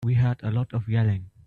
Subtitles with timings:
[0.03, 1.29] We heard a lot of yelling.